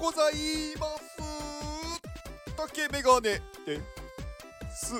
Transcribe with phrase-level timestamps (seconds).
[0.00, 0.34] ござい
[0.80, 2.00] ます。
[2.56, 3.82] 竹メガネで
[4.74, 4.94] す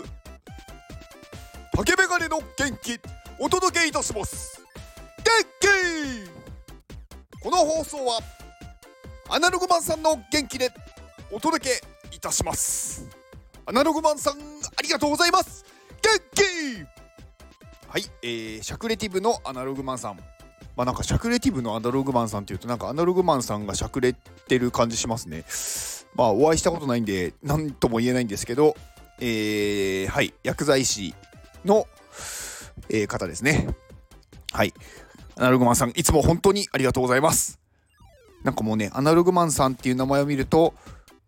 [1.74, 3.00] 竹メガネの元気。
[3.38, 4.60] お届けいたします。
[5.18, 5.32] 元
[7.32, 7.40] 気。
[7.42, 8.20] この放送は
[9.30, 10.70] アナログマンさんの元気で
[11.32, 11.80] お届け
[12.14, 13.08] いたします。
[13.64, 15.64] アナログマンさんありがとうございます。
[16.02, 16.42] 元気。
[17.88, 20.20] はい、えー、シャクレティブのアナログマンさん。
[20.76, 25.44] まあなんかシャクレティブのアナログマンさんっていうとなんかアナログマンさんがしゃくれてる感じしますね。
[26.14, 28.74] まあお会いしたことないんで何とも言えないんですけど
[29.20, 30.32] えー、はい。
[30.42, 31.14] 薬剤師
[31.64, 31.86] の、
[32.88, 33.68] えー、方ですね。
[34.52, 34.72] はい。
[35.36, 37.60] アナログマンさんいつも本当にありがとうございます。
[38.42, 40.72] なんかもうねアナログマンさんっていう名前を見ると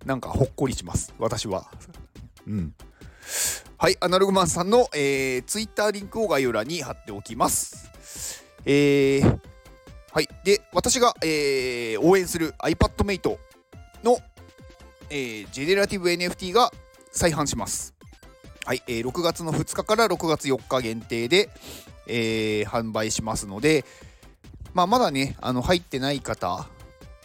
[0.06, 1.14] なんかほっこりします。
[1.18, 1.66] 私は。
[2.46, 2.74] うん。
[3.76, 3.96] はい。
[4.00, 8.41] アナログマンさんの、えー、ツイッターリンクを概要欄に貼っておきます。
[8.64, 9.38] えー、
[10.12, 10.28] はい。
[10.44, 13.38] で、私が、えー、応援する iPadMate
[14.04, 14.18] の、
[15.10, 16.70] えー、ジェネラティブ NFT が
[17.10, 17.94] 再販します。
[18.64, 21.50] はい、えー、6月の2日から6月4日限定で、
[22.06, 23.84] えー、販売しますので、
[24.74, 26.66] まあ、まだね、あの入ってない方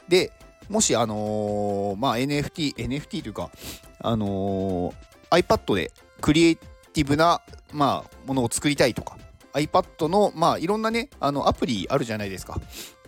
[0.07, 0.31] で、
[0.69, 3.51] もし、あのー、まあ、NFT、NFT というか、
[3.99, 9.17] あのー、iPad でクリエイティブな、まあ、ものを作りたいとか、
[9.57, 12.59] iPad の、まあ、いろんなね、あのアプリあるじゃないですか。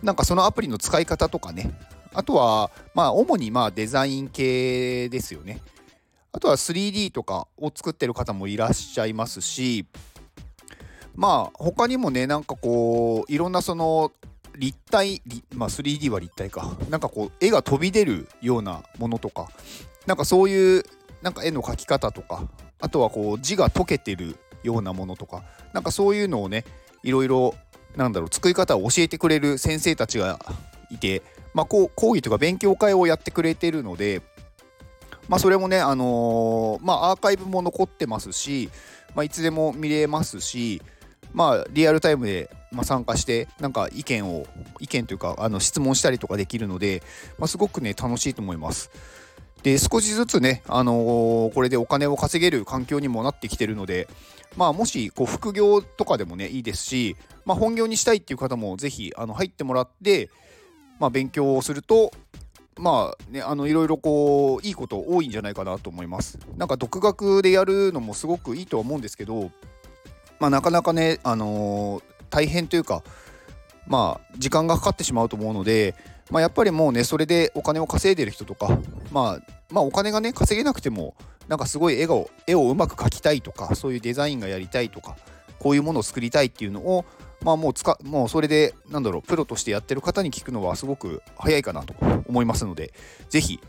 [0.02, 1.72] なんかそのアプリの使い方とかね、
[2.12, 5.60] あとは、まあ、主にまあデザイン系ですよね。
[6.32, 9.86] あとは 3D とかを作ってる方もいらっしゃいますし、
[11.14, 14.12] まあ、他にもね、なんかこう、いろんなその、
[14.56, 15.22] 立体、
[15.54, 16.76] まあ 3D は立体か。
[16.88, 19.48] なんかこう、絵が飛び出るようなものとか、
[20.06, 20.84] なんかそういう、
[21.22, 22.48] なんか絵の描き方とか、
[22.80, 26.64] あとはこう、字が溶けてるようなものとかなんかそういうのをね
[27.02, 27.54] いろいろ
[27.96, 30.38] なんだろう作り方を教えてくれる先生たちが
[30.90, 31.22] いて、
[31.54, 34.22] まあ、こう講義とか勉強会をやってくれてるので、
[35.28, 38.70] まあ、それもね、あのー、まあ、アーカイブも残ってますし、
[39.14, 40.82] まあ、いつでも見れますし、
[41.32, 44.46] まあ、リアルタイムで、まあ参加してなんか意見を
[44.78, 47.02] 意見というかあの質問したりとかできるので、
[47.36, 48.90] まあ、すごくね楽しいと思います。
[49.62, 54.08] で少しずつね、あのー、これでお金を稼げる環境にもなってきてるので、
[54.56, 60.30] まあ、もしこう副業とかでもねいいですし、まあ、本業にしたいっていう方もぜひあの入ってもらって、
[60.98, 62.10] まあ、勉強をすると
[62.78, 66.38] まあねあのいろいろこういいこと多いんじゃないかなと思います。
[66.56, 69.50] なんか独学でやるのもすごくいいとは思うんですけど、
[70.38, 73.02] まあ、なかなかね、あのー、大変というか
[73.86, 75.94] まあ時間がかかってしまうと思うので
[76.30, 78.78] まあ、やっぱりもうねそれでお金を稼いでる人とか、
[79.12, 81.14] まあ、まあお金がね稼げなくても
[81.48, 85.16] なんかすごい絵を絵をうまく描きたいとかそういうデザインがやりたいとか
[85.58, 87.04] こういうものを作りたいっていうのを
[87.42, 91.94] まあもう使もうそれでなんだろうプロとしてやってる方に聞くのはすごく早いかなと
[92.26, 92.92] 思いますので
[93.28, 93.60] 是非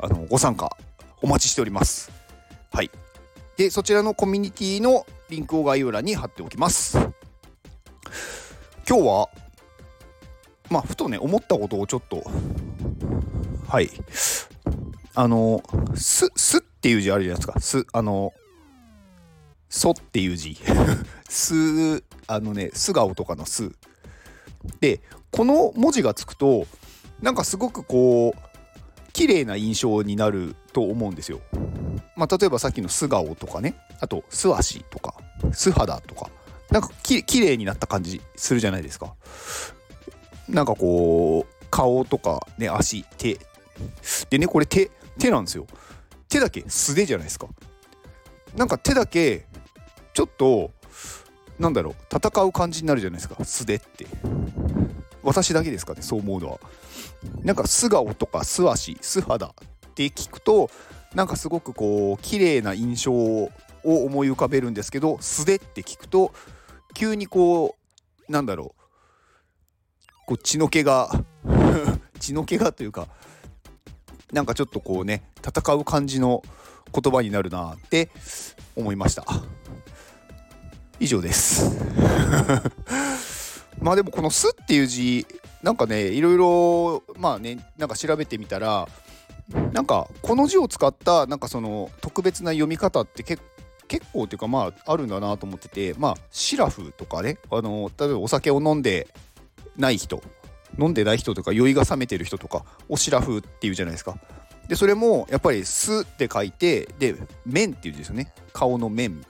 [0.00, 0.76] あのご参加
[1.22, 2.10] お待ちしております。
[2.72, 2.90] はい。
[3.56, 6.96] でそちらのコミュニティのリンクを概要欄に貼っておきます。
[8.88, 9.28] 今日は
[10.70, 12.22] まあ、ふとね、思ったことをちょっと、
[13.68, 13.90] はい。
[15.14, 15.62] あの、
[15.94, 17.60] す、すっていう字あるじゃないですか。
[17.60, 18.32] す、あの、
[19.68, 20.56] そっていう字。
[21.28, 23.70] す、あのね、素顔とかのす。
[24.80, 26.66] で、この文字がつくと、
[27.20, 31.40] なんかすごくこう、綺麗な印象になると思うんですよ。
[32.16, 35.14] まあ、例えばさっきの素顔とかね、あと素足とか、
[35.52, 36.30] 素肌とか、
[36.70, 39.14] なんかき綺麗になった感じするじゃないですか。
[40.48, 43.38] なんかこう顔とかね足手。
[44.30, 45.66] でねこれ手手なんですよ。
[46.28, 47.48] 手だけ素手じゃないですか。
[48.56, 49.46] なんか手だけ
[50.14, 50.70] ちょっと
[51.58, 53.44] なんだろう戦う感じになるじゃないですか。
[53.44, 54.06] 素手って。
[55.22, 56.60] 私だけですかねそう思うのは。
[57.42, 59.50] なんか素顔とか素足素肌っ
[59.94, 60.70] て聞くと
[61.14, 63.50] なんかすごくこう綺麗な印象を
[63.82, 66.32] 思い浮かべるんですけど素手って聞くと
[66.94, 67.76] 急にこ
[68.28, 68.77] うなんだろう
[70.28, 71.10] こう血の気が
[72.20, 73.08] 血の気がというか
[74.30, 76.42] なんかちょっとこうね戦う感じの
[76.92, 78.10] 言葉になるなって
[78.76, 79.24] 思いました。
[81.00, 81.78] 以上です。
[83.80, 85.26] まあでもこの「す」っていう字
[85.62, 88.86] なんかねいろいろまあねなんか調べてみたら
[89.72, 93.42] なんかこの字を使ったなんかその特別な読み方って結
[93.88, 99.08] 結構っていうかまああるんだなと思っててまあシラフとかねあの例えばお酒を飲んで
[99.78, 100.22] ない人
[100.78, 104.18] 飲んでない人とか酔いが冷めてる人とかをシラフっていうじゃないですか。
[104.68, 107.14] でそれもやっぱり「す」って書いてで
[107.46, 108.32] 「面」っていうんですよね。
[108.52, 109.24] 顔の面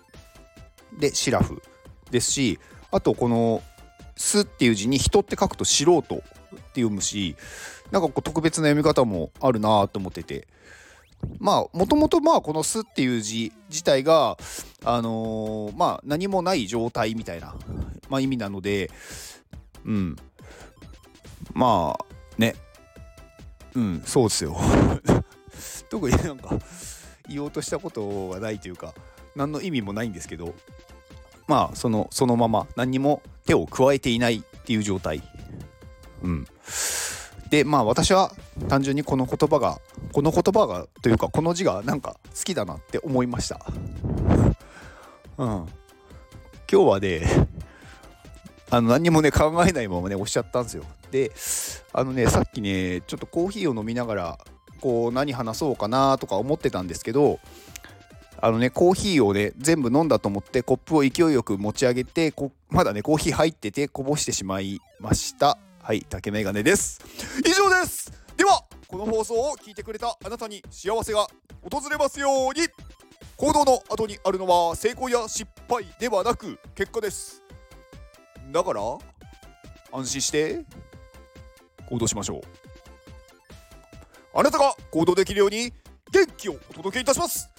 [0.99, 1.63] でシラフ
[2.11, 2.59] ですし
[2.91, 3.63] あとこの
[4.17, 6.17] 「す」っていう字に「人」って書くと素人って
[6.81, 7.37] 読むし
[7.93, 10.49] なんかこう特別な読み方もあるなと思ってて。
[11.41, 14.39] まあもともとまあこの「す」っていう字自体が
[14.85, 17.57] あのー、まあ何もない状態みたいな、
[18.09, 18.89] まあ、意味なので
[19.85, 20.17] うん。
[21.59, 22.05] まあ
[22.39, 22.55] ね。
[23.75, 24.03] うん。
[24.07, 24.57] そうですよ。
[25.91, 26.57] 特になんか
[27.29, 28.95] 言おうとしたことはないというか
[29.35, 30.55] 何の意味もないんですけど
[31.49, 35.21] まあそのそのまま何にも手を加えていないっていう状態。
[36.23, 36.47] うん。
[37.51, 38.33] でまあ私は
[38.69, 39.81] 単純にこの言葉が
[40.13, 43.67] この言葉がというかこの字がなんか好きだなって思いました。
[45.39, 45.47] うん。
[45.47, 45.67] 今
[46.69, 47.49] 日はね
[48.71, 50.85] あの何にもね考えないままね押しちゃったんですよ。
[51.11, 51.33] で
[51.93, 54.39] あのねさっきねちょっとコーヒーを飲みながら
[54.81, 57.41] こう何話そうかなとか思ってたんですけど
[58.41, 65.59] あのねコーヒーをね全部飲んだと思ってコップを勢いよく持ち上げてこまだねコーヒー入っててこぼしてしまいました。
[65.83, 67.01] はい竹メガネです。
[67.47, 68.13] 以上です。
[68.37, 71.27] ではこの放送を聞いてくれたあなたに幸せが
[71.63, 72.69] 訪れますように。
[73.39, 77.48] 行動の後にあるのは成功や失敗ではなく結果です。
[78.51, 78.81] だから
[79.93, 80.65] 安心して
[81.89, 82.41] 行動しましょう。
[84.35, 85.73] あなたが行動できるように
[86.13, 87.51] 元気をお届けいたします。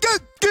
[0.00, 0.08] 元
[0.40, 0.46] 気